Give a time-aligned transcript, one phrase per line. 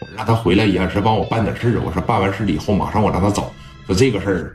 [0.00, 1.82] 我让他回来也是帮我办点事儿。
[1.84, 3.52] 我说办完事以后，马上我让他走。
[3.86, 4.52] 说这个事儿，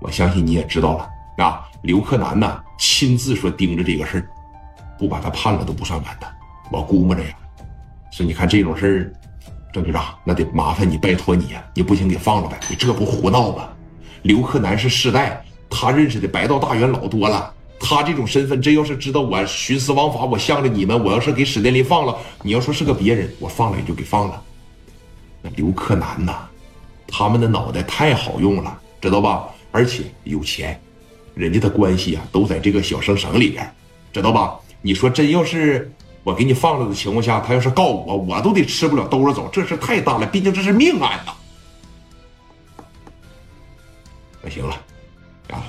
[0.00, 1.66] 我相信你也知道了啊。
[1.82, 4.28] 刘克南呢，亲自说盯着这个事儿，
[4.98, 6.26] 不把他判了都不算完的。
[6.70, 7.30] 我估摸着呀，
[8.12, 9.12] 说你看这种事儿，
[9.72, 12.58] 郑局长那得麻烦你，拜托你呀，你不行给放了呗。
[12.68, 13.68] 你这不胡闹吗？
[14.22, 17.54] 刘克南是世代，他认识的白道大员老多了。
[17.82, 24.42] 他这种身份，真要是知道我徇私枉法，我向着你们，我要是给史殿林放了，你要说是个别人，我放了也就给放了。
[25.60, 26.48] 刘克南呐，
[27.06, 29.46] 他们的脑袋太好用了，知道吧？
[29.70, 30.80] 而且有钱，
[31.34, 33.70] 人家的关系啊都在这个小省省里边，
[34.10, 34.58] 知道吧？
[34.80, 35.92] 你说真要是
[36.24, 41.32] 我给你放了的情况下，他要是告我，我都得吃不了兜着走，这事太大了，毕竟这是命案呐。
[44.40, 44.74] 那行了，
[45.50, 45.62] 啊。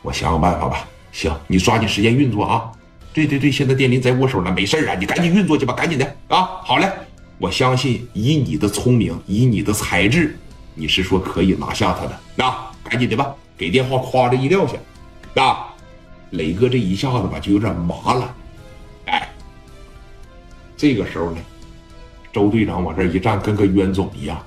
[0.00, 0.88] 我想想办法吧。
[1.12, 2.72] 行，你抓紧时间运作啊！
[3.12, 6.48] 对对对，现在电林在我手呢，没事啊，你赶紧运作去吧，赶紧的啊！
[6.64, 6.90] 好嘞，
[7.42, 10.38] 我相信以你的聪明，以你的才智，
[10.76, 12.16] 你是说可以拿下他的。
[12.36, 14.74] 那赶紧的吧，给电话夸着一撂下。
[15.42, 15.74] 啊，
[16.30, 18.32] 磊哥这一下子吧就有点麻了。
[19.06, 19.28] 哎，
[20.76, 21.38] 这个时候呢，
[22.32, 24.40] 周队长往这一站，跟个冤种一样。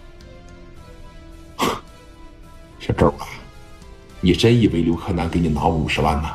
[2.79, 3.27] 小周啊！
[4.21, 6.29] 你真以为刘克南给你拿五十万呢？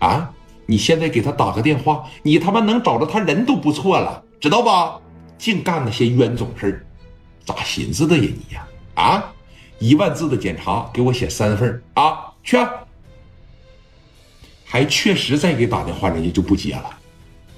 [0.00, 0.30] 啊！
[0.66, 5.00] 你现在给他打个电话，你他妈能找着他人都不错了，知道吧？
[5.38, 6.86] 净干那些冤种事儿，
[7.44, 8.66] 咋寻思的呀你呀？
[8.94, 9.32] 啊！
[9.80, 12.32] 一万字的检查给我写三份啊！
[12.42, 12.56] 去，
[14.64, 16.98] 还确实再给打电话，人家就不接了。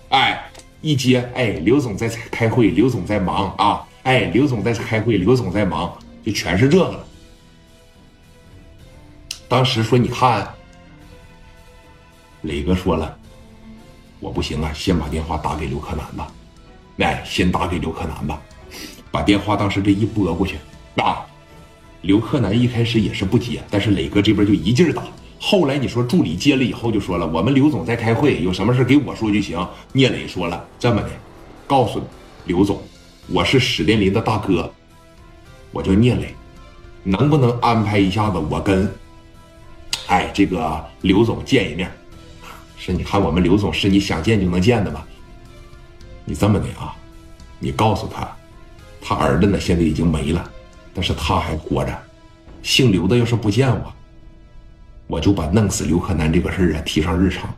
[0.08, 3.86] 哎，一接，哎，刘总在开会，刘总在忙啊！
[4.04, 7.06] 哎，刘总在开会，刘总在忙，就全是这个。
[9.48, 10.48] 当时说：“你看，
[12.42, 13.16] 磊哥说了，
[14.20, 16.32] 我不行啊，先把电话打给刘克南吧。
[16.96, 18.40] 来，先打给刘克南吧。
[19.10, 20.56] 把电话当时这一拨过去，
[20.96, 21.24] 啊，
[22.02, 25.02] 刘克南一开始也是不接，但是磊哥这边就一劲儿打。
[25.38, 29.66] 后来你说助理接了以后就说了，我们刘总在开会，有什么事给我说就行。
[29.92, 31.10] 聂磊说了，这么的，
[31.66, 32.02] 告诉
[32.46, 32.82] 刘总，
[33.28, 34.72] 我是史殿林的大哥，
[35.72, 36.34] 我叫聂磊，
[37.02, 38.90] 能不能安排一下子我跟？”
[40.08, 41.90] 哎，这个刘总见一面，
[42.78, 45.02] 是你看我们刘总是你想见就能见的吗？
[46.26, 46.94] 你这么的啊，
[47.58, 48.28] 你告诉他，
[49.00, 50.50] 他儿子呢现在已经没了，
[50.92, 51.96] 但是他还活着。
[52.62, 53.92] 姓刘的要是不见我，
[55.06, 57.48] 我就把弄死刘克南这个事儿啊提上日程。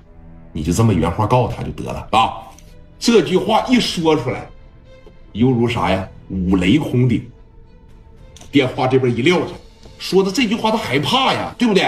[0.53, 2.45] 你就这么原话告诉他就得了啊。
[2.99, 4.47] 这句话一说出来，
[5.33, 6.07] 犹如啥呀？
[6.29, 7.27] 五雷轰顶。
[8.53, 9.55] 电话这边一撂下，
[9.99, 11.83] 说的这句话他害怕呀，对不对？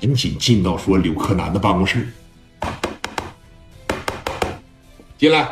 [0.00, 2.06] 赶紧进到说刘克南的办公室，
[5.16, 5.48] 进来，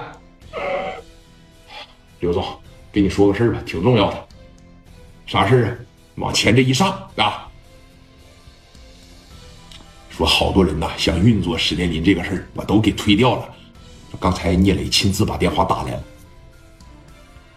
[2.21, 2.45] 刘总，
[2.93, 4.28] 跟你说个事儿吧，挺重要的。
[5.27, 5.77] 啥事儿啊？
[6.17, 7.49] 往前这一上啊，
[10.11, 13.49] 说好多人呐想运作史殿林这个事儿，我都给推掉了。
[14.21, 16.05] 刚才聂磊亲自把电话打来了。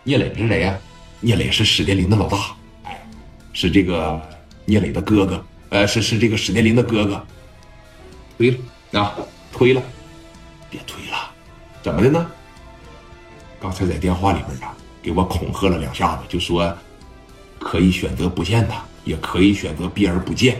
[0.04, 0.80] 聂磊是谁呀？
[1.20, 3.06] 聂磊是史殿林的老大，哎，
[3.52, 4.22] 是这个
[4.64, 5.46] 聂磊的哥哥。
[5.70, 7.26] 呃，是是这个史殿林的哥哥，
[8.38, 8.58] 推了
[9.02, 9.18] 啊，
[9.52, 9.82] 推了，
[10.70, 11.34] 别推了，
[11.86, 12.32] 怎么的呢？
[13.62, 16.76] 刚才在电话里边啊，给我恐吓了两下子，就说
[17.60, 20.60] 可以选择不见他，也可以选择避而不见。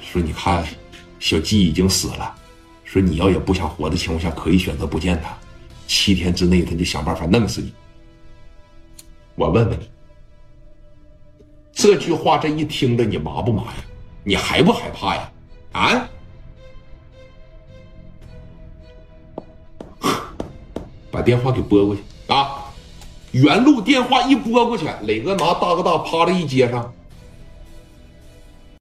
[0.00, 0.66] 说你看，
[1.20, 2.34] 小季已经死了，
[2.82, 5.32] 说你要也不想活的情况下，可以选择不见他，
[5.86, 7.72] 七天之内他就想办法弄死你。
[9.36, 9.88] 我问问你，
[11.72, 13.74] 这句话这一听着你麻不麻呀？
[14.24, 15.32] 你害不害怕呀？
[15.70, 16.08] 啊！
[21.16, 22.62] 把电话给拨过去啊！
[23.32, 26.92] 原路电话一拨过去，磊哥拿大哥大啪的一接上，